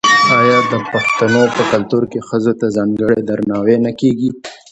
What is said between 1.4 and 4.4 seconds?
په کلتور کې ښځو ته ځانګړی درناوی نه کیږي؟